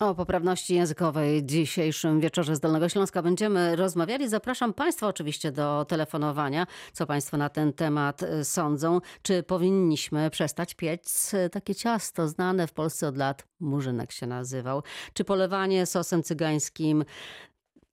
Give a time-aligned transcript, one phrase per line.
[0.00, 4.28] O poprawności językowej w dzisiejszym wieczorze z Dolnego Śląska będziemy rozmawiali.
[4.28, 6.66] Zapraszam Państwa oczywiście do telefonowania.
[6.92, 9.00] Co Państwo na ten temat y, sądzą?
[9.22, 13.46] Czy powinniśmy przestać piec y, takie ciasto znane w Polsce od lat?
[13.60, 14.82] Murzynek się nazywał.
[15.12, 17.04] Czy polewanie sosem cygańskim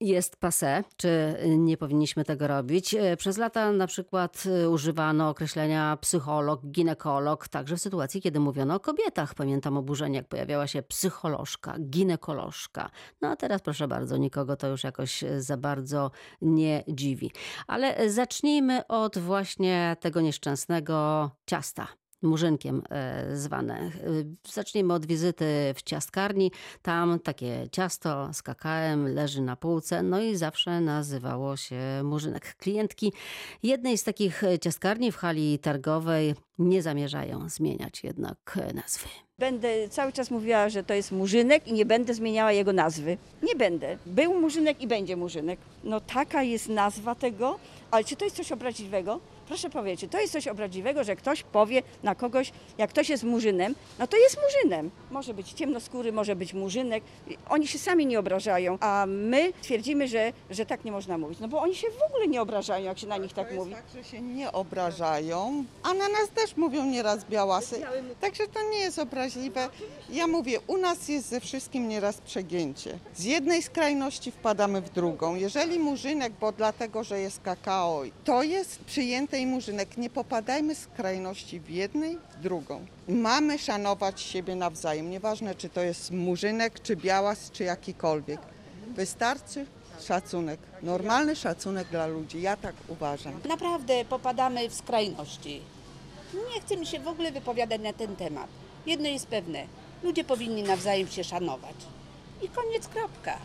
[0.02, 2.94] jest passé, czy nie powinniśmy tego robić.
[2.94, 8.76] E, Przez lata na przykład e, używano określenia psycholog, ginekolog, także w sytuacji, kiedy mówiono
[8.76, 9.36] o kobietach.
[9.36, 12.90] Pamiętam oburzenie, jak pojawiała się psycholożka, ginekolożka.
[13.22, 16.12] No a teraz proszę bardzo, nikogo to już jakoś e, za bardzo
[16.42, 17.32] nie dziwi.
[17.68, 23.80] Ale zacznijmy od właśnie tego nieszczęsnego ciasta murzynkiem e, zwane.
[23.80, 23.92] E,
[24.52, 26.52] Zacznijmy od wizyty w ciastkarni.
[26.82, 32.56] Tam takie ciasto z kakałem leży na półce, no i zawsze nazywało się murzynek.
[32.56, 33.14] Klientki
[33.64, 39.08] jednej z takich ciastkarni w hali targowej nie zamierzają zmieniać jednak e, nazwy.
[39.40, 43.18] Będę cały czas mówiła, że to jest murzynek i nie będę zmieniała jego nazwy.
[43.44, 43.98] Nie będę.
[44.06, 45.60] Był murzynek i będzie murzynek.
[45.84, 47.60] No taka jest nazwa tego,
[47.92, 49.20] ale czy to jest coś obraźliwego?
[49.52, 53.24] Proszę powiedzieć, czy to jest coś obraźliwego, że ktoś powie na kogoś, jak ktoś jest
[53.24, 54.92] murzynem, no to jest murzynem.
[55.10, 57.04] Może być ciemnoskóry, może być murzynek.
[57.50, 61.40] Oni się sami nie obrażają, a my twierdzimy, że, że tak nie można mówić.
[61.40, 63.66] No bo oni się w ogóle nie obrażają, jak się na nich tak to jest
[63.66, 63.76] mówi.
[63.76, 67.82] tak, że się nie obrażają, a na nas też mówią nieraz białasy.
[68.22, 69.70] Także to nie jest obraźliwe.
[70.10, 73.00] Ja mówię, u nas jest ze wszystkim nieraz przegięcie.
[73.16, 75.36] Z jednej skrajności wpadamy w drugą.
[75.36, 79.98] Jeżeli murzynek, bo dlatego, że jest kakao, to jest przyjęte i murzynek.
[79.98, 82.86] Nie popadajmy z skrajności w jednej, w drugą.
[83.08, 85.10] Mamy szanować siebie nawzajem.
[85.10, 88.40] Nieważne, czy to jest murzynek, czy białas, czy jakikolwiek.
[88.96, 89.66] Wystarczy
[90.02, 90.60] szacunek.
[90.82, 92.42] Normalny szacunek dla ludzi.
[92.42, 93.34] Ja tak uważam.
[93.50, 95.62] Naprawdę popadamy w skrajności.
[96.34, 98.48] Nie chcę mi się w ogóle wypowiadać na ten temat.
[98.86, 99.66] Jedno jest pewne,
[100.04, 101.76] ludzie powinni nawzajem się szanować.
[102.42, 103.38] I koniec, kropka.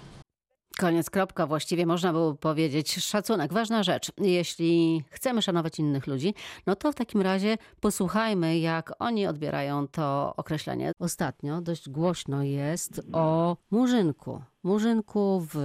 [0.78, 1.46] Koniec, kropka.
[1.46, 3.52] Właściwie można było powiedzieć szacunek.
[3.52, 4.12] Ważna rzecz.
[4.18, 6.34] Jeśli chcemy szanować innych ludzi,
[6.66, 10.92] no to w takim razie posłuchajmy, jak oni odbierają to określenie.
[10.98, 14.42] Ostatnio dość głośno jest o murzynku.
[14.66, 15.58] Murzynku w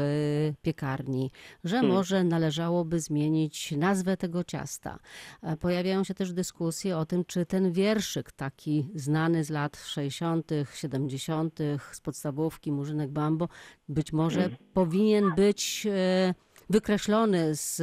[0.61, 1.31] piekarni,
[1.63, 4.99] że może należałoby zmienić nazwę tego ciasta.
[5.41, 10.51] E, Pojawiają się też dyskusje o tym, czy ten wierszyk taki znany z lat 60.,
[10.73, 11.59] 70.
[11.91, 13.47] z podstawówki Murzynek Bambo
[13.89, 16.33] być może powinien być e,
[16.71, 17.75] wykreślony z,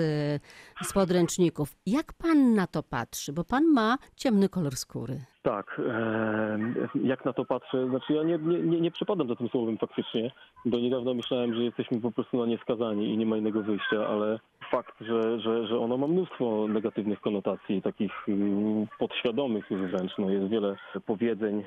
[0.82, 1.68] z podręczników.
[1.86, 3.32] Jak pan na to patrzy?
[3.32, 5.20] Bo pan ma ciemny kolor skóry.
[5.42, 5.80] Tak,
[7.04, 10.30] jak na to patrzę, znaczy ja nie, nie, nie, nie przepadam za tym słowem faktycznie.
[10.66, 14.06] Do niedawna myślałem, że jesteśmy po prostu na nie skazani i nie ma innego wyjścia,
[14.08, 14.38] ale
[14.70, 20.12] fakt, że, że, że ono ma mnóstwo negatywnych konotacji, takich mm, podświadomych już wręcz.
[20.18, 21.64] No jest wiele powiedzeń e,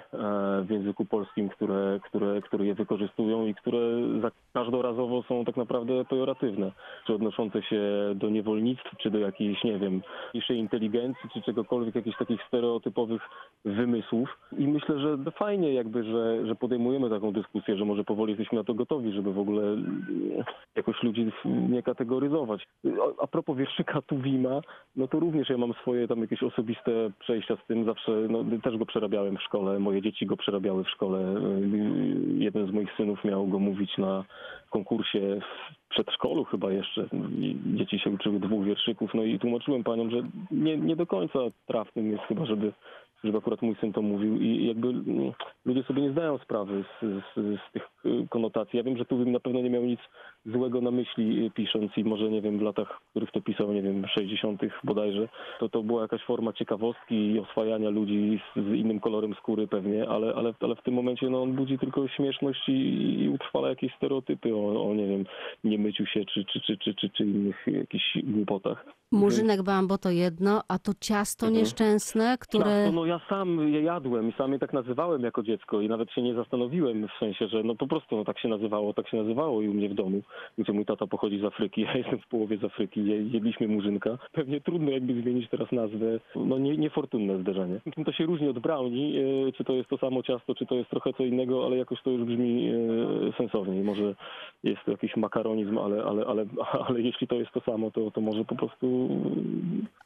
[0.62, 3.80] w języku polskim, które, które, które je wykorzystują i które
[4.22, 6.72] za każdorazowo są tak naprawdę pejoratywne,
[7.08, 7.82] czy odnoszące się
[8.16, 10.02] do niewolnictw, czy do jakiejś, nie wiem,
[10.34, 13.22] niższej inteligencji, czy czegokolwiek, jakichś takich stereotypowych
[13.66, 14.30] wymysłów.
[14.58, 18.64] I myślę, że fajnie jakby, że, że podejmujemy taką dyskusję, że może powoli jesteśmy na
[18.64, 20.44] to gotowi, żeby w ogóle mm,
[20.76, 22.68] jakoś ludzi nie kategoryzować.
[23.22, 24.62] A, propos wierszyka Tuwima,
[24.96, 27.86] no to również ja mam swoje tam jakieś osobiste przejścia z tym.
[27.86, 31.20] Zawsze, no też go przerabiałem w szkole, moje dzieci go przerabiały w szkole.
[32.38, 34.24] Jeden z moich synów miał go mówić na
[34.70, 37.06] konkursie w przedszkolu chyba jeszcze.
[37.66, 42.12] Dzieci się uczyły dwóch wierszyków, no i tłumaczyłem paniom, że nie, nie do końca trafnym
[42.12, 42.72] jest chyba, żeby
[43.24, 45.32] żeby akurat mój syn to mówił i jakby mm,
[45.66, 48.78] ludzie sobie nie zdają sprawy z, z, z tych y, konotacji.
[48.78, 50.00] Ja wiem, że tu na pewno nie miał nic
[50.46, 53.74] złego na myśli y, pisząc i może, nie wiem, w latach, w których to pisał,
[53.74, 54.62] nie wiem, 60.
[54.84, 55.30] bodajże,
[55.60, 60.10] to to była jakaś forma ciekawostki i oswajania ludzi z, z innym kolorem skóry pewnie,
[60.10, 63.96] ale, ale, ale w tym momencie no, on budzi tylko śmieszność i, i utrwala jakieś
[63.96, 65.26] stereotypy o, o nie wiem,
[65.64, 69.01] niemyciu się czy, czy, czy, czy, czy, czy innych jakichś głupotach.
[69.12, 71.60] Murzynek Bambo to jedno, a to ciasto Mhm.
[71.64, 72.66] nieszczęsne, które...
[72.66, 76.12] Ciasto, no ja sam je jadłem i sam je tak nazywałem jako dziecko i nawet
[76.12, 79.18] się nie zastanowiłem w sensie, że no po prostu no, tak się nazywało, tak się
[79.18, 80.22] nazywało i u mnie w domu,
[80.58, 84.18] gdzie mój tata pochodzi z Afryki, ja jestem w połowie z Afryki, je- jedliśmy murzynka.
[84.32, 87.80] Pewnie trudno jakby zmienić teraz nazwę, no nie, niefortunne zderzenie.
[88.06, 89.12] To się różni od brownie,
[89.58, 92.10] czy to jest to samo ciasto, czy to jest trochę co innego, ale jakoś to
[92.10, 93.84] już brzmi e, sensowniej.
[93.84, 94.16] Może
[94.64, 96.46] jest to jakiś makaronizm, ale, ale, ale,
[96.88, 99.01] ale jeśli to jest to samo, to, to może po prostu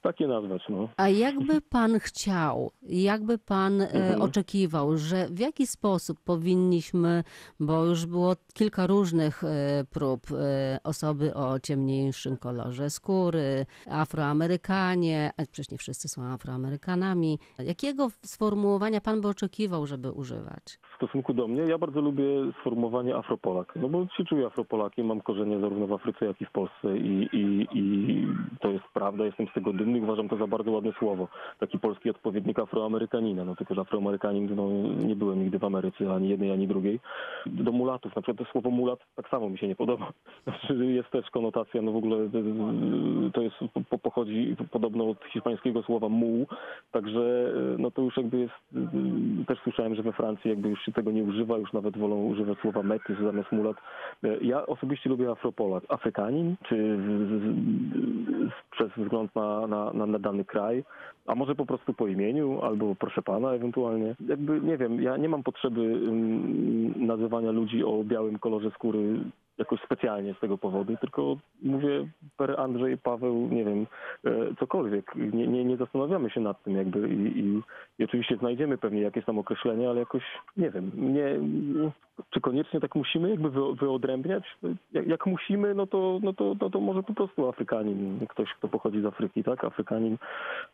[0.01, 0.89] takie nazwać, no.
[0.97, 4.21] A jakby pan chciał, jakby pan e, Mhm.
[4.21, 7.23] oczekiwał, że w jaki sposób powinniśmy,
[7.59, 9.47] bo już było kilka różnych e,
[9.93, 17.39] prób, e, osoby o ciemniejszym kolorze skóry, Afroamerykanie, a przecież nie wszyscy są Afroamerykanami.
[17.59, 20.79] Jakiego sformułowania pan by oczekiwał, żeby używać?
[20.93, 22.23] W stosunku do mnie, ja bardzo lubię
[22.61, 26.51] sformułowanie Afropolak, no bo się czuję Afropolakiem, mam korzenie zarówno w Afryce, jak i w
[26.51, 28.27] Polsce i, i, i
[28.61, 31.27] to jest prawda, jestem z tego dumny, uważam to za bardzo ładne słowo.
[31.59, 34.69] Taki polski odpowiednik Afroamerykanina, no tylko że Afroamerykanin, no
[35.07, 36.99] nie byłem nigdy w Ameryce, ani jednej, ani drugiej.
[37.45, 40.11] Do mulatów, na przykład to słowo mulat tak samo mi się nie podoba.
[40.43, 43.55] Znaczy jest też konotacja, no w ogóle y, to jest,
[43.89, 46.45] po, pochodzi podobno od hiszpańskiego słowa muł,
[46.91, 47.19] Także
[47.75, 48.53] y, no to już jakby jest,
[49.41, 52.23] y, też słyszałem, że we Francji jakby już się tego nie używa, już nawet wolą
[52.23, 53.77] używać słowa metys zamiast mulat.
[54.23, 55.83] Y, Ja osobiście lubię Afropolak.
[55.89, 56.99] Afrykanin, czy
[58.75, 60.83] przez wzgląd na, na, na, na dany kraj,
[61.25, 64.15] a może po prostu po imieniu, albo proszę pana ewentualnie.
[64.27, 69.19] Jakby nie wiem, ja nie mam potrzeby ym, nazywania ludzi o białym kolorze skóry
[69.57, 72.07] jakoś specjalnie z tego powodu, tylko mówię
[72.37, 73.87] per Andrzej, Paweł, nie wiem,
[74.25, 75.15] e, cokolwiek.
[75.15, 77.61] Nie, nie, nie zastanawiamy się nad tym jakby i, i,
[77.99, 80.23] i oczywiście znajdziemy pewnie jakieś tam określenie, ale jakoś,
[80.57, 81.39] nie wiem, nie,
[82.29, 84.43] czy koniecznie tak musimy jakby wy, wyodrębniać?
[84.93, 88.67] Jak, jak musimy, no to, no, to, no to może po prostu Afrykanin, ktoś, kto
[88.67, 89.63] pochodzi z Afryki, tak?
[89.63, 90.17] Afrykanin.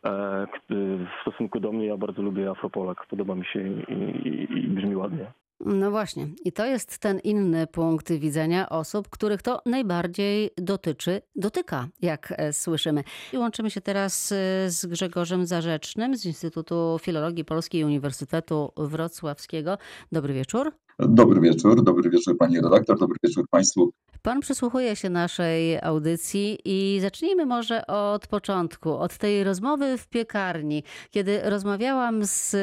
[0.04, 3.92] E, w stosunku do mnie ja bardzo lubię Afropolak, podoba mi się i,
[4.28, 5.41] i, i brzmi ładnie.
[5.66, 11.88] No właśnie, i to jest ten inny punkt widzenia osób, których to najbardziej dotyczy, dotyka,
[12.00, 13.04] jak e, słyszymy.
[13.32, 14.36] I łączymy się teraz e,
[14.70, 19.78] z Grzegorzem Zarzecznym z Instytutu Filologii Polskiej Uniwersytetu Wrocławskiego.
[20.12, 20.72] Dobry wieczór.
[20.98, 23.92] Dobry wieczór, dobry wieczór pani redaktor, dobry wieczór państwu.
[24.22, 30.82] Pan przysłuchuje się naszej audycji i zacznijmy może od początku, od tej rozmowy w piekarni,
[31.10, 32.56] kiedy rozmawiałam z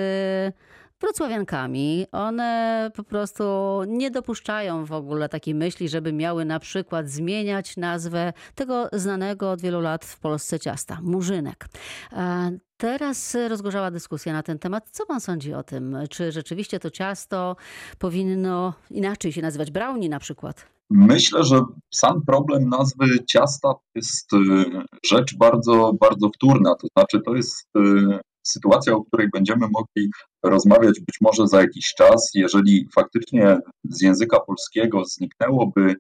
[1.02, 2.08] wrocławiankami.
[2.12, 3.44] One po prostu
[3.88, 9.62] nie dopuszczają w ogóle takiej myśli, żeby miały na przykład zmieniać nazwę tego znanego od
[9.62, 11.68] wielu lat w Polsce ciasta, murzynek.
[12.12, 12.50] A
[12.80, 14.90] Teraz rozgorzała dyskusja na ten temat.
[14.92, 15.98] Co pan sądzi o tym?
[16.10, 17.56] Czy rzeczywiście to ciasto
[17.98, 19.72] powinno inaczej się nazywać?
[19.72, 20.66] Brownie na przykład?
[20.90, 21.62] Myślę, że
[21.92, 24.38] sam problem nazwy ciasta jest y,
[25.06, 26.76] rzecz bardzo, bardzo wtórna.
[26.76, 30.12] To znaczy, to jest y, sytuacja, o której będziemy mogli
[30.44, 35.96] rozmawiać być może za jakiś czas, jeżeli faktycznie z języka polskiego zniknęłoby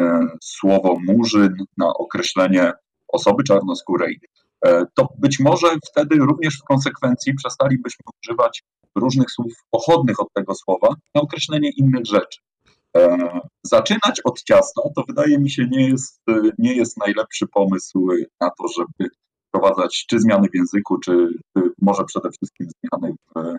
[0.00, 2.72] e, słowo murzyn na określenie
[3.08, 4.20] osoby czarnoskórej,
[4.66, 8.64] e, to być może wtedy również w konsekwencji przestalibyśmy używać
[8.94, 12.40] różnych słów pochodnych od tego słowa na określenie innych rzeczy.
[12.96, 16.22] E, Zaczynać od ciasta to wydaje mi się nie jest,
[16.58, 18.08] nie jest najlepszy pomysł
[18.40, 19.10] na to, żeby
[19.56, 21.28] wprowadzać czy zmiany w języku, czy
[21.82, 23.58] może przede wszystkim zmiany w e,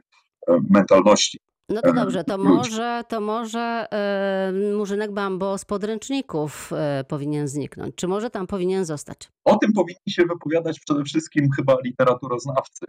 [0.69, 1.39] mentalności.
[1.69, 2.49] No to E, dobrze, to ludzi.
[2.49, 6.71] może, to może e, murzynek bambo z podręczników
[7.07, 7.95] powinien zniknąć.
[7.95, 9.29] Czy może tam powinien zostać?
[9.45, 12.85] O tym powinni się wypowiadać przede wszystkim chyba literaturoznawcy.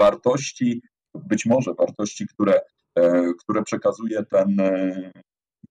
[0.00, 0.82] Wartości,
[1.14, 2.60] być może wartości, które,
[3.38, 4.56] które przekazuje ten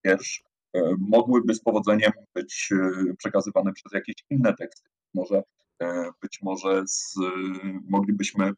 [0.06, 0.44] wiersz,
[1.00, 2.70] mogłyby z powodzeniem być
[3.18, 4.90] przekazywane przez jakieś inne teksty.
[5.14, 5.44] Może,
[6.22, 7.16] być może z,
[7.90, 8.52] moglibyśmy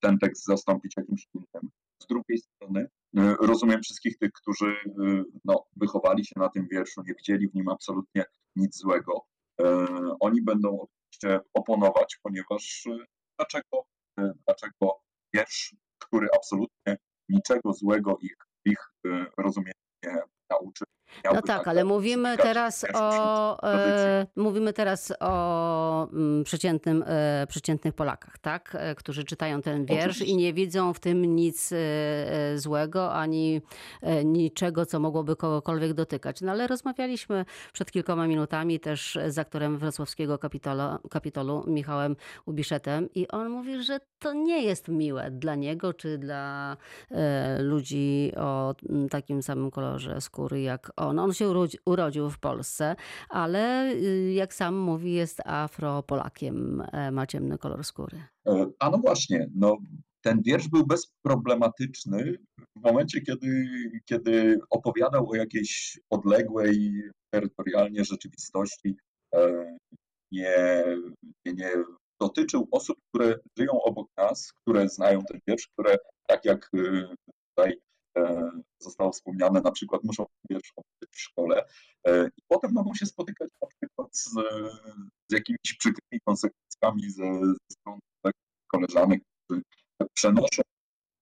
[0.00, 1.70] ten tekst zastąpić jakimś innym.
[2.02, 7.02] Z drugiej strony e, rozumiem wszystkich tych, którzy e, no, wychowali się na tym wierszu,
[7.06, 8.24] nie widzieli w nim absolutnie
[8.56, 9.26] nic złego.
[9.60, 9.86] E,
[10.20, 12.98] Oni będą oczywiście oponować, ponieważ e,
[13.36, 13.84] dlaczego,
[14.18, 15.00] e, dlaczego
[15.34, 16.96] wiersz, który absolutnie
[17.28, 19.72] niczego złego ich, ich e, rozumienie
[20.04, 20.16] nie
[20.50, 20.84] nauczy.
[21.34, 26.08] No tak, ale bardzo mówimy teraz o, e, mówimy teraz o
[26.44, 28.76] przeciętnym, e, przeciętnych Polakach, tak?
[28.78, 33.60] E, którzy czytają ten wiersz i nie widzą w tym nic e, e, złego, ani
[34.02, 36.40] e, niczego, co mogłoby kogokolwiek dotykać.
[36.40, 42.16] No ale rozmawialiśmy przed kilkoma minutami też z aktorem wrocławskiego Kapitolo, Kapitolu, Michałem
[42.46, 46.76] Ubiszetem i on mówi, że to nie jest miłe dla niego, czy dla
[47.10, 48.74] e, ludzi o
[49.10, 51.18] takim samym kolorze skóry jak on.
[51.18, 52.96] On się urodzi, urodził w Polsce,
[53.28, 58.22] ale y, jak sam mówi, jest Afropolakiem, e, ma ciemny kolor skóry.
[58.46, 59.78] E, A no właśnie, no,
[60.24, 62.38] ten wiersz był bezproblematyczny
[62.76, 63.64] w momencie, kiedy,
[64.04, 67.02] kiedy opowiadał o jakiejś odległej
[67.34, 68.96] terytorialnie rzeczywistości.
[69.34, 69.76] e,
[70.32, 70.84] Nie,
[71.46, 71.70] nie, nie
[72.20, 75.96] dotyczył osób, które żyją obok nas, które znają ten wiersz, które
[76.28, 77.14] tak jak e,
[77.56, 77.76] tutaj
[78.78, 80.72] zostało wspomniane, na przykład muszą wiersz
[81.12, 81.64] w szkole
[82.06, 84.30] e, i potem mogą się spotykać na przykład z,
[85.30, 88.00] z jakimiś przykrymi konsekwencjami ze, ze strony
[88.66, 89.62] koleżanek, którzy
[90.14, 90.62] przenoszą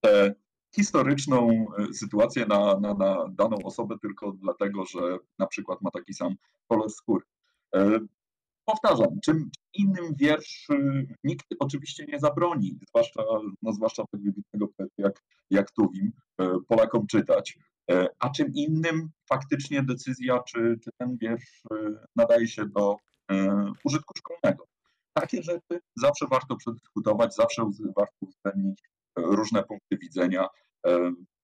[0.04, 0.34] tę
[0.76, 6.14] historyczną e, sytuację na, na, na daną osobę tylko dlatego, że na przykład ma taki
[6.14, 6.34] sam
[6.68, 7.24] kolor skóry.
[8.70, 10.68] Powtarzam, czym innym wiersz
[11.24, 13.22] nikt oczywiście nie zabroni, zwłaszcza,
[13.62, 17.58] no zwłaszcza tak wybitnego jak, jak Tuwim, e, Polakom czytać,
[17.90, 21.76] e, a czym innym faktycznie decyzja, czy, czy ten wiersz e,
[22.16, 22.96] nadaje się do
[23.84, 24.66] użytku szkolnego.
[25.12, 28.82] Takie rzeczy zawsze warto przedyskutować, zawsze warto uwzględnić
[29.16, 30.46] różne punkty widzenia.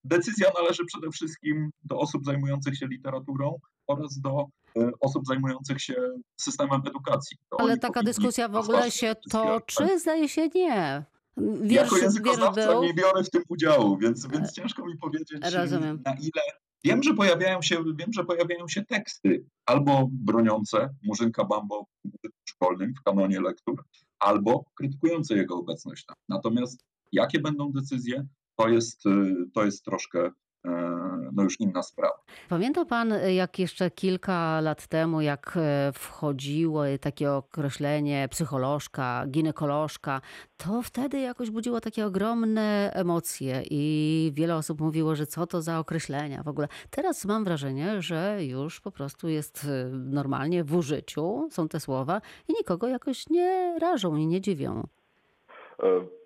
[0.03, 4.45] Decyzja należy przede wszystkim do osób zajmujących się literaturą oraz do
[4.77, 5.95] e, osób zajmujących się
[6.41, 7.37] systemem edukacji.
[7.49, 9.99] To Ale taka dyskusja w ogóle się toczy?
[9.99, 11.05] Zdaje się nie.
[11.61, 12.83] Wiersz, jako językoznawca był...
[12.83, 16.01] nie biorę w tym udziału, więc, więc ciężko mi powiedzieć, Rozumiem.
[16.05, 16.41] na ile.
[16.83, 21.85] Wiem, że pojawiają się, wiem, że pojawiają się teksty albo broniące Murzynka Bambo
[22.45, 23.83] w szkolnym w kanonie lektur,
[24.19, 26.05] albo krytykujące jego obecność.
[26.29, 28.27] Natomiast jakie będą decyzje,
[28.57, 30.31] to jest, y, to jest troszkę
[30.67, 32.23] E, no już inna sprawa.
[32.49, 40.21] Pamięta pan, jak jeszcze kilka lat temu, jak e, wchodziło takie określenie psycholożka, ginekolożka,
[40.57, 45.79] to wtedy jakoś budziło takie ogromne emocje i wiele osób mówiło, że co to za
[45.79, 46.67] określenia w ogóle.
[46.89, 52.53] Teraz mam wrażenie, że już po prostu jest normalnie w użyciu, są te słowa i
[52.53, 54.87] nikogo jakoś nie rażą i nie dziwią.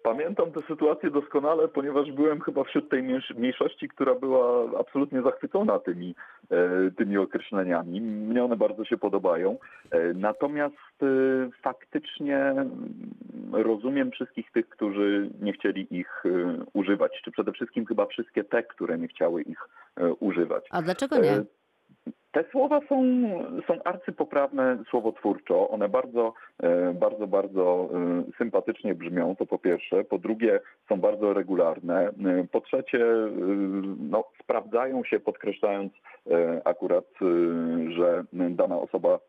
[0.04, 3.04] Pamiętam tę sytuację doskonale, ponieważ byłem chyba wśród tej
[3.38, 6.16] mniejszości, która była absolutnie zachwycona tymi,
[6.50, 8.02] e, tymi określeniami.
[8.02, 9.58] Mnie one bardzo się podobają.
[9.92, 11.06] E, natomiast e,
[11.62, 12.56] faktycznie
[13.52, 16.24] rozumiem wszystkich tych, którzy nie chcieli ich
[16.74, 19.70] używać, czy przede wszystkim chyba wszystkie te, które nie chciały ich
[20.20, 20.66] używać.
[20.72, 21.44] A dlaczego nie?
[22.32, 23.04] Te słowa są,
[23.68, 25.70] są arcypoprawne słowotwórczo.
[25.70, 26.34] One bardzo,
[26.64, 30.04] e, bardzo, bardzo e, sympatycznie brzmią, to po pierwsze.
[30.04, 30.60] Po drugie,
[30.90, 32.08] są bardzo regularne.
[32.08, 32.12] E,
[32.52, 33.06] po trzecie,
[34.00, 35.94] no, sprawdzają się, podkreślając
[36.66, 37.06] akurat,
[37.90, 39.20] że dana osoba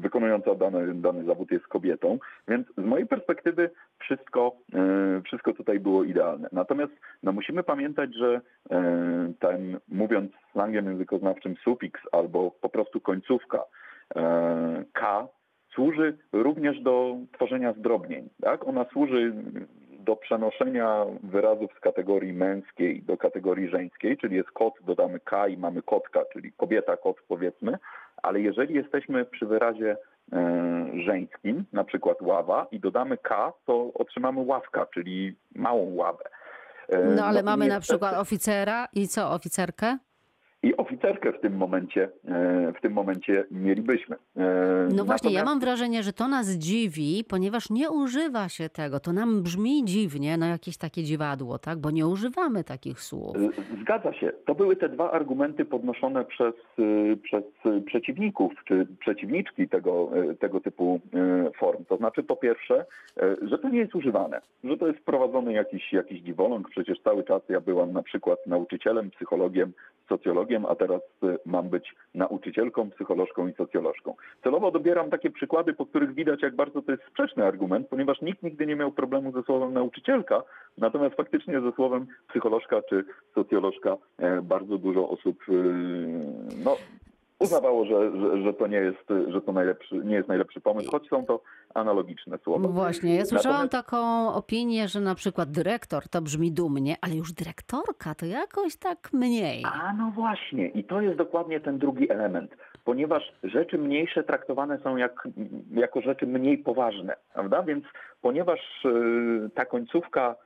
[0.00, 2.18] wykonująca dany, dany zawód jest kobietą.
[2.48, 4.52] Więc z mojej perspektywy wszystko,
[5.24, 6.48] wszystko tutaj było idealne.
[6.52, 6.92] Natomiast
[7.22, 8.40] no, musimy pamiętać, że
[9.40, 13.64] ten, mówiąc slangiem językoznawczym, sufiks albo po prostu końcówka
[14.16, 15.28] e, K
[15.74, 18.28] służy również do tworzenia zdrobnień.
[18.42, 18.68] Tak?
[18.68, 19.32] Ona służy
[19.98, 25.56] do przenoszenia wyrazów z kategorii męskiej do kategorii żeńskiej, czyli jest kot, dodamy K i
[25.56, 27.78] mamy kotka, czyli kobieta, kot powiedzmy,
[28.22, 29.96] ale jeżeli jesteśmy przy wyrazie
[30.32, 36.24] e, żeńskim, na przykład ława i dodamy K, to otrzymamy ławka, czyli małą ławę.
[36.88, 37.76] E, no ale no, mamy niestety...
[37.76, 39.98] na przykład oficera i co, oficerkę?
[40.62, 44.16] I oficerkę w tym momencie, e, w tym momencie mielibyśmy.
[44.16, 44.18] E,
[44.90, 45.34] no właśnie, Natomiast...
[45.34, 49.00] ja mam wrażenie, że to nas dziwi, ponieważ nie używa się tego.
[49.00, 51.78] To nam brzmi dziwnie, no jakieś takie dziwadło, tak?
[51.78, 53.36] Bo nie używamy takich słów.
[53.36, 54.32] E, zgadza się.
[54.46, 56.54] To były te dwa argumenty podnoszone przez,
[57.22, 57.44] przez
[57.86, 60.10] przeciwników czy przeciwniczki tego,
[60.40, 61.00] tego typu
[61.56, 61.84] form.
[61.84, 62.86] To znaczy po pierwsze,
[63.42, 66.68] że to nie jest używane, że to jest wprowadzony jakiś, jakiś dziwoląg.
[66.70, 69.72] Przecież cały czas ja byłam na przykład nauczycielem, psychologiem,
[70.08, 74.14] socjologiem, a teraz y, mam być nauczycielką, psycholożką i socjolożką.
[74.42, 78.42] Celowo dobieram takie przykłady, po których widać, jak bardzo to jest sprzeczny argument, ponieważ nikt
[78.42, 80.42] nigdy nie miał problemu ze słowem nauczycielka,
[80.78, 85.52] natomiast faktycznie ze słowem psycholożka czy socjolożka e, bardzo dużo osób y,
[86.64, 86.76] no,
[87.38, 91.08] uznawało, że, że, że, to nie jest, że to najlepszy, nie jest najlepszy pomysł, choć
[91.08, 91.40] są to
[91.74, 92.62] analogiczne słowa.
[92.62, 93.86] No właśnie, ja słyszałam Natomiast...
[93.86, 99.12] taką opinię, że na przykład dyrektor to brzmi dumnie, ale już dyrektorka to jakoś tak
[99.12, 99.64] mniej.
[99.64, 104.96] A no właśnie, i to jest dokładnie ten drugi element, ponieważ rzeczy mniejsze traktowane są
[104.96, 105.28] jak,
[105.70, 107.62] jako rzeczy mniej poważne, prawda?
[107.62, 107.84] Więc
[108.20, 110.36] ponieważ yy, ta końcówka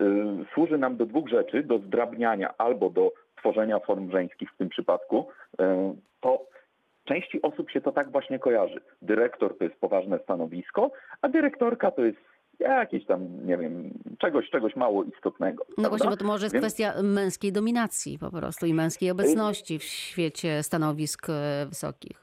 [0.00, 0.06] yy,
[0.54, 3.12] służy nam do dwóch rzeczy, do zdrabniania albo do
[3.42, 5.28] tworzenia form żeńskich w tym przypadku,
[5.60, 6.46] e, to
[7.04, 8.80] części osób się to tak właśnie kojarzy.
[9.02, 10.90] Dyrektor to jest poważne stanowisko,
[11.22, 12.18] a dyrektorka to jest
[12.58, 15.64] jakieś tam, nie wiem, czegoś, czegoś mało istotnego.
[15.78, 16.64] No właśnie, bo to może jest Więc...
[16.64, 22.21] kwestia męskiej dominacji po prostu i męskiej obecności w świecie stanowisk e, wysokich.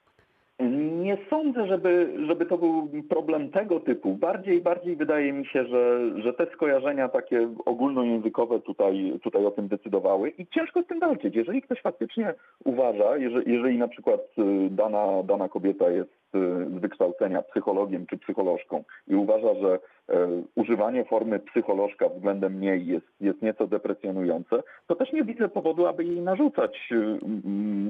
[0.59, 4.13] Nie sądzę, żeby, żeby to był problem tego typu.
[4.13, 9.67] Bardziej bardziej wydaje mi się, że, że te skojarzenia takie ogólnojęzykowe tutaj, tutaj o tym
[9.67, 11.35] decydowały i ciężko z tym walczyć.
[11.35, 12.33] Jeżeli ktoś faktycznie
[12.65, 16.37] uważa, jeżeli, jeżeli na przykład y, dana, dana kobieta jest z
[16.81, 23.41] wykształcenia psychologiem czy psycholożką i uważa, że e, używanie formy psycholożka względem niej jest, jest
[23.41, 27.19] nieco deprecjonujące, to też nie widzę powodu, aby jej narzucać m,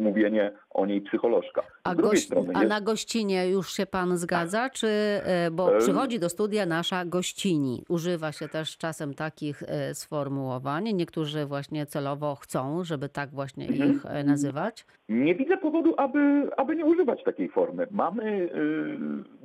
[0.04, 1.62] mówienie o niej psycholożka.
[1.84, 6.20] A, gość, strony a jest- na gościnie już się pan zgadza, czy e, bo przychodzi
[6.20, 7.84] do studia nasza gościni.
[7.90, 10.94] Używa się też czasem takich e, sformułowań.
[10.94, 13.92] Niektórzy właśnie celowo chcą, żeby tak właśnie Mhm.
[13.92, 14.86] ich e, nazywać.
[15.10, 17.88] Nie widzę powodu, aby, aby nie używać takiej formy.
[17.92, 18.48] Mamy y,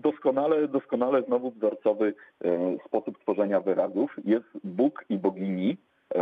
[0.02, 4.16] doskonale, doskonale znowu wzorcowy y, sposób tworzenia wyrazów.
[4.24, 5.76] Jest Bóg i bogini,
[6.14, 6.18] y,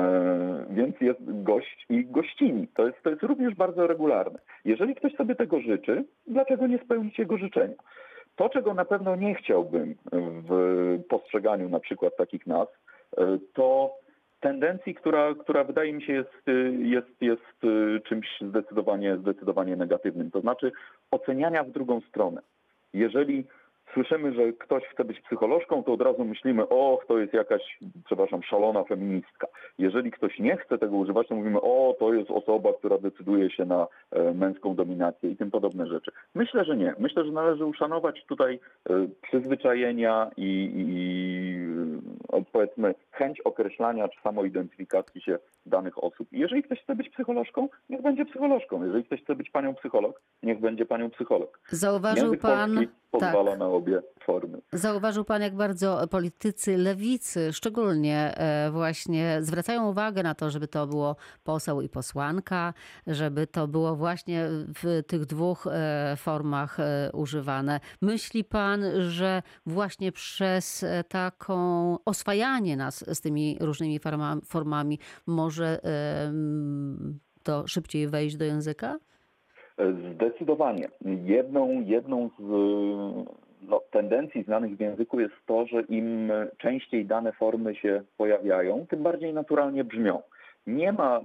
[0.71, 2.69] więc jest gość i gościni.
[2.75, 4.39] To jest, to jest również bardzo regularne.
[4.65, 7.77] Jeżeli ktoś sobie tego życzy, dlaczego nie spełnić jego życzenia?
[8.37, 10.51] To, czego na pewno nie chciałbym w
[11.09, 12.73] postrzeganiu na przykład takich nazw,
[13.53, 13.95] to
[14.43, 16.45] tendencji, która, która wydaje mi się jest,
[16.79, 20.31] jest, jest y, czymś zdecydowanie, zdecydowanie negatywnym.
[20.31, 20.73] To znaczy
[21.11, 22.43] oceniania w drugą stronę.
[22.95, 23.45] Jeżeli
[23.95, 28.43] słyszymy, że ktoś chce być psycholożką, to od razu myślimy, o, to jest jakaś, przepraszam,
[28.43, 29.47] szalona feministka.
[29.79, 33.65] Jeżeli ktoś nie chce tego używać, to mówimy, o, to jest osoba, która decyduje się
[33.65, 36.11] na e, męską dominację i tym podobne rzeczy.
[36.35, 36.95] Myślę, że nie.
[36.99, 41.22] Myślę, że należy uszanować tutaj e, przyzwyczajenia i, i
[42.53, 46.33] powiedzmy chęć określania czy samoidentyfikacji się danych osób.
[46.33, 48.85] I jeżeli ktoś chce być psycholożką, niech będzie psycholożką.
[48.85, 51.61] Jeżeli ktoś chce być panią psycholog, niech będzie panią psycholog.
[51.71, 54.59] Zauważył Język pan, polski pozwala tak, na obie formy.
[54.73, 60.87] zauważył pan, jak bardzo politycy lewicy szczególnie e, właśnie zwracają uwagę na to, żeby to
[60.87, 62.75] było poseł i posłanka,
[63.07, 67.81] żeby to było właśnie w tych dwóch e, formach e, używane.
[68.01, 74.01] Myśli pan, że właśnie przez taką oswajanie nas z tymi różnymi
[74.45, 75.81] formami, może
[77.43, 78.99] to szybciej wejść do języka?
[80.15, 80.89] Zdecydowanie.
[81.25, 82.43] Jedną, jedną z
[83.63, 89.03] no, tendencji znanych w języku jest to, że im częściej dane formy się pojawiają, tym
[89.03, 90.23] bardziej naturalnie brzmią.
[90.67, 91.21] Nie ma,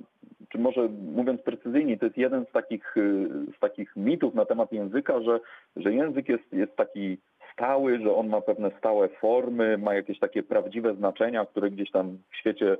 [0.50, 4.72] czy może mówiąc precyzyjnie, to jest jeden z takich, y, z takich mitów na temat
[4.72, 5.39] języka, że,
[5.75, 7.18] że język jest, jest taki
[7.54, 12.18] stały, że on ma pewne stałe formy, ma jakieś takie prawdziwe znaczenia, które gdzieś tam
[12.32, 12.77] w świecie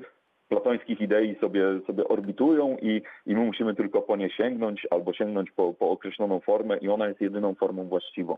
[0.48, 5.52] platońskich idei sobie, sobie orbitują i, i my musimy tylko po nie sięgnąć albo sięgnąć
[5.52, 8.38] po, po określoną formę i ona jest jedyną formą właściwą.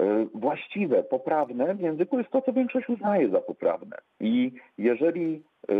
[0.00, 3.96] E, Właściwe, poprawne w języku jest to, co większość uznaje za poprawne.
[4.20, 5.74] I jeżeli e,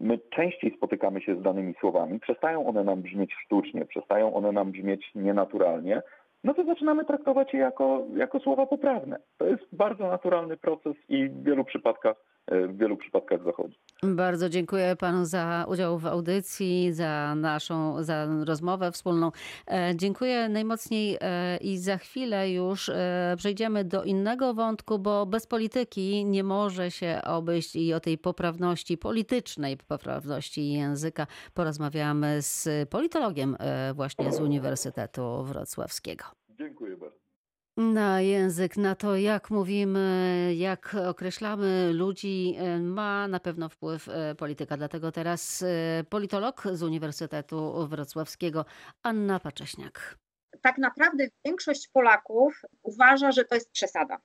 [0.00, 4.72] my częściej spotykamy się z danymi słowami, przestają one nam brzmieć sztucznie, przestają one nam
[4.72, 6.02] brzmieć nienaturalnie,
[6.44, 9.18] no to zaczynamy traktować je jako, jako słowa poprawne.
[9.38, 12.16] To jest bardzo naturalny proces i w wielu przypadkach,
[12.50, 13.78] w wielu przypadkach zachodzi.
[14.02, 19.32] Bardzo dziękuję panu za udział w audycji, za naszą za rozmowę wspólną.
[19.66, 25.46] E, Dziękuję najmocniej e, i za chwilę już e, przejdziemy do innego wątku, bo bez
[25.46, 33.56] polityki nie może się obejść i o tej poprawności politycznej, poprawności języka porozmawiamy z politologiem
[33.94, 36.24] właśnie z Uniwersytetu Wrocławskiego.
[36.58, 37.17] Dziękuję bardzo.
[37.78, 44.34] Na język, na to jak mówimy, jak określamy ludzi, e, ma na pewno wpływ e,
[44.34, 44.76] polityka.
[44.76, 48.64] Dlatego teraz e, politolog z Uniwersytetu Wrocławskiego,
[49.02, 50.18] Anna Pacześniak.
[50.62, 54.18] tak naprawdę większość Polaków uważa, że to jest przesada,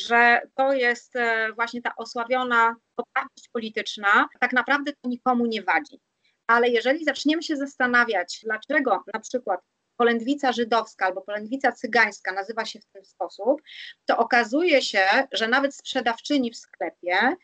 [0.00, 1.14] że to jest
[1.54, 6.00] właśnie ta osławiona poprawność polityczna, tak naprawdę to nikomu nie wadzi.
[6.46, 9.60] Ale jeżeli zaczniemy się zastanawiać, dlaczego na przykład
[9.98, 13.62] polędwica żydowska albo polędwica cygańska nazywa się w ten sposób,
[14.06, 17.36] to okazuje się, że nawet sprzedawczyni w sklepie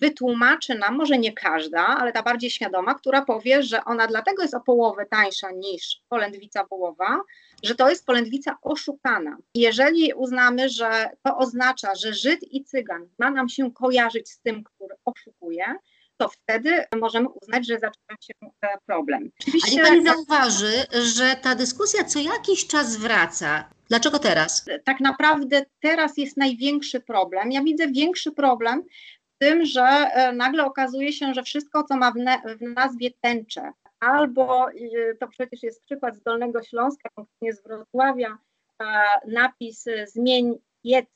[0.00, 4.54] wytłumaczy nam, może nie każda, ale ta bardziej świadoma, która powie, że ona dlatego jest
[4.54, 7.20] o połowę tańsza niż polędwica wołowa,
[7.62, 9.36] że to jest polędwica oszukana.
[9.54, 14.64] Jeżeli uznamy, że to oznacza, że Żyd i Cygan ma nam się kojarzyć z tym,
[14.64, 15.74] który oszukuje,
[16.18, 19.30] to wtedy możemy uznać, że zaczyna się e, problem.
[19.40, 23.70] Oczywiście niech pani zauważy, że ta dyskusja co jakiś czas wraca.
[23.88, 24.64] Dlaczego teraz?
[24.84, 27.52] tak naprawdę teraz jest największy problem.
[27.52, 28.84] Ja widzę większy problem
[29.34, 34.66] w tym, że e, nagle okazuje się, że wszystko, co ma w, nazwie tęczę, albo
[35.20, 38.38] to przecież jest przykład z Dolnego Śląska, konkretnie z Wrocławia,
[38.82, 38.84] e,
[39.26, 41.06] napis e, zmień piec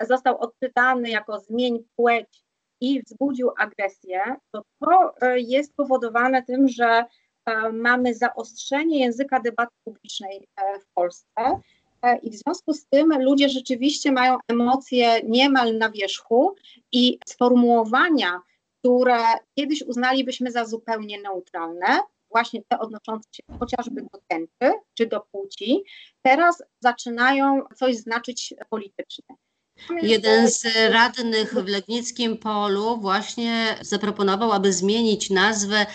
[0.00, 2.47] został odczytany jako zmień płeć
[2.80, 4.20] i wzbudził agresję,
[4.52, 7.04] to to e, jest powodowane tym, że
[7.46, 11.60] e, mamy zaostrzenie języka debaty publicznej e, w Polsce.
[12.22, 16.54] I w związku z tym ludzie rzeczywiście mają emocje niemal na wierzchu
[16.92, 18.40] i sformułowania,
[18.78, 19.18] które
[19.54, 25.84] kiedyś uznalibyśmy za zupełnie neutralne, właśnie te odnoszące się chociażby do tęczy czy do płci,
[26.22, 29.24] teraz zaczynają coś znaczyć politycznie.
[30.02, 35.86] Jeden z radnych w Legnickim Polu właśnie zaproponował, aby zmienić nazwę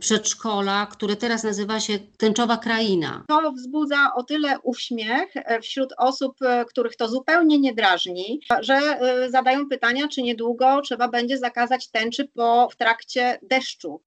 [0.00, 3.24] przedszkola, które teraz nazywa się Tęczowa Kraina.
[3.28, 8.74] To wzbudza o tyle uśmiech e, wśród osób, e, których to zupełnie nie drażni, że
[8.74, 14.00] e, zadają pytania, czy niedługo trzeba będzie zakazać tęczy po, w trakcie deszczu.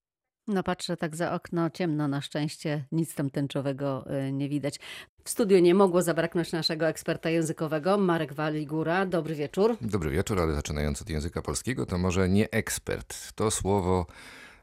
[0.47, 4.79] No patrzę tak za okno, ciemno na szczęście, nic tam tęczowego y, nie widać.
[5.23, 9.05] W studiu nie mogło zabraknąć naszego eksperta językowego, Marek Waligura.
[9.05, 9.77] Dobry wieczór.
[9.81, 13.33] Dobry wieczór, ale zaczynając od języka polskiego, to może nie ekspert.
[13.35, 14.05] To słowo,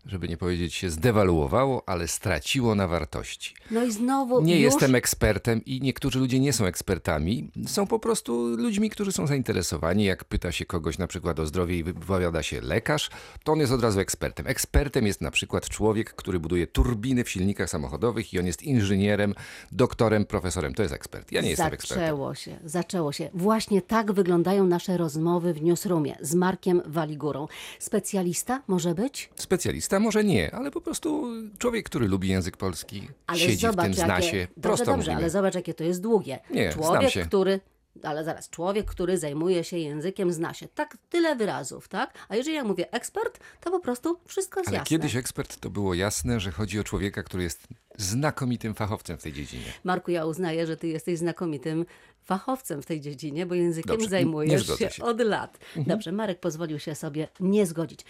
[0.07, 3.55] żeby nie powiedzieć się zdewaluowało, ale straciło na wartości.
[3.71, 4.63] No i znowu Nie już...
[4.63, 7.51] jestem ekspertem i niektórzy ludzie nie są ekspertami.
[7.67, 10.05] Są po prostu ludźmi, którzy są zainteresowani.
[10.05, 13.11] Jak pyta się kogoś na przykład o zdrowie i wypowiada się lekarz,
[13.45, 14.47] to on jest od razu ekspertem.
[14.47, 19.35] Ekspertem jest na przykład człowiek, który buduje turbiny w silnikach samochodowych i on jest inżynierem,
[19.73, 20.75] doktorem, profesorem.
[20.75, 21.33] To jest ekspert.
[21.33, 22.07] Ja nie jestem ekspertem.
[22.07, 23.31] Zaczęło się, zaczęło się.
[23.35, 27.49] Właśnie tak wyglądają nasze rozmowy w Newsroomie z Markiem Waligurą.
[27.79, 29.31] Specjalista może być?
[29.35, 31.27] Specjalista może nie, ale po prostu
[31.59, 34.39] człowiek, który lubi język polski, Ale siedzi zobacz, w tym, zna się.
[34.39, 35.17] Dobrze, Prosto dobrze, mówimy.
[35.17, 36.39] ale zobacz, jakie to jest długie.
[36.51, 37.25] Nie, znam człowiek, się.
[37.25, 37.61] który...
[38.03, 40.69] Ale zaraz, człowiek, który zajmuje się językiem, zna się.
[40.69, 42.15] Tak, tyle wyrazów, tak?
[42.29, 44.89] A jeżeli ja mówię ekspert, to po prostu wszystko jest Ale jasne.
[44.89, 49.33] kiedyś ekspert to było jasne, że chodzi o człowieka, który jest znakomitym fachowcem w tej
[49.33, 49.65] dziedzinie.
[49.85, 51.87] Marku, ja uznaję, że ty jesteś znakomitym
[52.25, 55.03] fachowcem w tej dziedzinie, bo językiem Dobrze, zajmujesz się, się.
[55.05, 55.59] od lat.
[55.77, 58.01] Dobrze, Marek pozwolił się sobie nie zgodzić.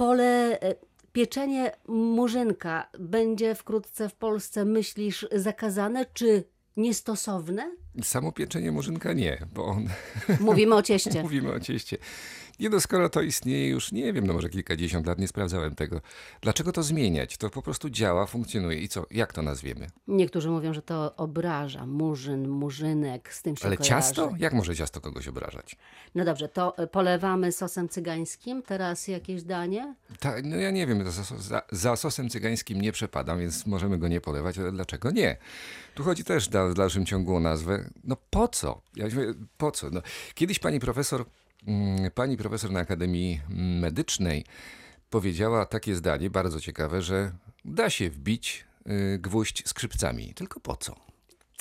[0.00, 0.74] Pole, e,
[1.12, 6.44] pieczenie murzynka będzie wkrótce w Polsce, myślisz, zakazane czy
[6.76, 7.76] niestosowne?
[8.02, 9.88] Samo pieczenie murzynka nie, bo on,
[10.40, 11.22] Mówimy o cieście.
[11.28, 11.98] mówimy o cieście.
[12.60, 16.00] Nie no, skoro to istnieje już, nie wiem, no może kilkadziesiąt lat, nie sprawdzałem tego.
[16.40, 17.36] Dlaczego to zmieniać?
[17.36, 19.06] To po prostu działa, funkcjonuje i co?
[19.10, 19.86] Jak to nazwiemy?
[20.08, 21.86] Niektórzy mówią, że to obraża.
[21.86, 23.88] Murzyn, murzynek, z tym się Ale kojarzy.
[23.90, 24.32] ciasto?
[24.38, 25.76] Jak może ciasto kogoś obrażać?
[26.14, 28.62] No dobrze, to polewamy sosem cygańskim.
[28.62, 29.94] Teraz jakieś danie?
[30.20, 34.08] Ta, no ja nie wiem, za, za, za sosem cygańskim nie przepadam, więc możemy go
[34.08, 35.36] nie polewać, ale dlaczego nie?
[35.94, 37.90] Tu chodzi też da, w dalszym ciągu o nazwę.
[38.04, 38.82] No po co?
[38.96, 39.90] Ja mówię, po co?
[39.90, 40.02] No,
[40.34, 41.24] kiedyś pani profesor,
[42.14, 43.40] pani profesor na Akademii
[43.80, 44.44] Medycznej
[45.10, 47.32] powiedziała takie zdanie, bardzo ciekawe, że
[47.64, 48.64] da się wbić
[49.14, 50.34] y, gwóźdź skrzypcami.
[50.34, 51.09] Tylko po co?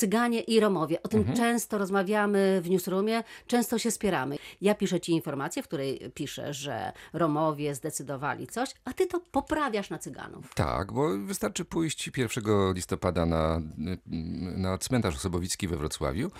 [0.04, 1.04] Cyganie i Romowie.
[1.04, 1.38] O tym Mhm.
[1.38, 4.36] często rozmawiamy w newsroomie, często się spieramy.
[4.62, 9.90] Ja piszę ci informację, w której piszę, że Romowie zdecydowali coś, a ty to poprawiasz
[9.90, 10.54] na Cyganów.
[10.56, 13.62] Tak, bo wystarczy pójść 1 listopada na,
[14.58, 16.32] na cmentarz Osobowicki we Wrocławiu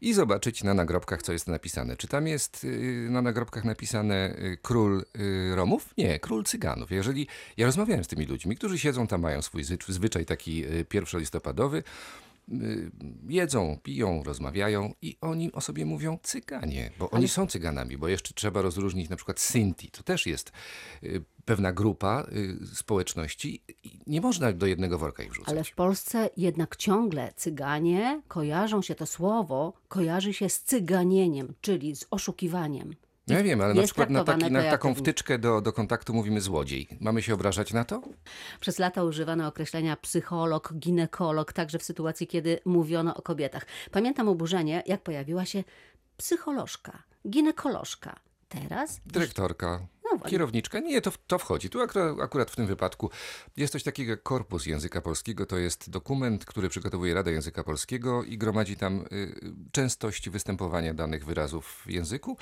[0.00, 1.96] i zobaczyć na nagrobkach, co jest napisane.
[1.96, 5.94] Czy tam jest y, na nagrobkach napisane y, król y, Romów?
[5.98, 6.90] Nie, król Cyganów.
[6.90, 10.84] Jeżeli ja rozmawiałem z tymi ludźmi, którzy siedzą tam, mają swój zwy- zwyczaj taki y,
[10.84, 11.82] pierwszolistopadowy, y,
[13.28, 18.34] jedzą, piją, rozmawiają i oni o sobie mówią cyganie, bo oni są cyganami, bo jeszcze
[18.34, 19.90] trzeba rozróżnić na przykład Sinti.
[19.90, 20.52] To też jest
[21.02, 25.48] y, pewna grupa y, społeczności i nie można do jednego worka ich wrzucać.
[25.48, 31.96] Ale w Polsce jednak ciągle Cyganie kojarzą się, to słowo kojarzy się z cyganieniem, czyli
[31.96, 32.94] z oszukiwaniem.
[33.28, 36.40] Ja wiem, ale na jest przykład na, taki, na taką wtyczkę do, do kontaktu mówimy
[36.40, 36.88] złodziej.
[37.00, 38.02] Mamy się obrażać na to?
[38.60, 43.66] Przez lata używano określenia psycholog, ginekolog, także w sytuacji, kiedy mówiono o kobietach.
[43.90, 45.64] Pamiętam oburzenie, jak pojawiła się
[46.16, 48.20] psycholożka, ginekolożka.
[48.48, 50.78] Teraz Dyrektorka, No kierowniczka.
[50.80, 51.70] Nie, to, to wchodzi.
[51.70, 53.10] Tu akurat, akurat w tym wypadku
[53.56, 55.46] jest coś takiego jak korpus języka polskiego.
[55.46, 59.40] To jest dokument, który przygotowuje Rada Języka Polskiego i gromadzi tam y,
[59.72, 62.36] częstość występowania danych wyrazów w języku.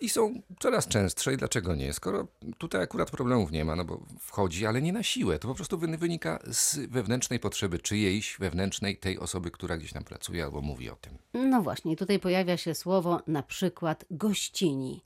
[0.00, 1.92] I są coraz częstsze i dlaczego nie?
[1.92, 2.26] Skoro
[2.58, 5.38] tutaj akurat problemów nie ma, no bo wchodzi, ale nie na siłę.
[5.38, 10.04] To po prostu wy- wynika z wewnętrznej potrzeby czyjejś, wewnętrznej tej osoby, która gdzieś tam
[10.04, 11.18] pracuje albo mówi o tym.
[11.34, 15.02] No właśnie, tutaj pojawia się słowo na przykład gościni.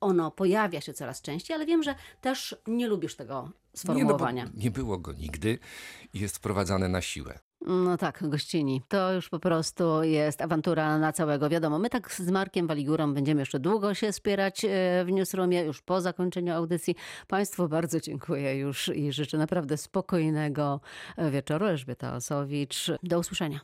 [0.00, 4.44] Ono pojawia się coraz częściej, ale wiem, że też nie lubisz tego sformułowania.
[4.44, 5.58] Nie, no nie było go nigdy
[6.14, 7.38] i jest wprowadzane na siłę.
[7.66, 8.82] No tak, gościni.
[8.88, 11.48] To już po prostu jest awantura na całego.
[11.48, 14.68] Wiadomo, my tak z Markiem Waligurą będziemy jeszcze długo się spierać e,
[15.04, 16.94] w Newsroomie, już po zakończeniu audycji.
[17.26, 20.80] Państwu bardzo dziękuję już i życzę naprawdę spokojnego
[21.16, 21.66] e, wieczoru.
[21.66, 22.90] Elżbieta Osowicz.
[23.02, 23.60] Do usłyszenia.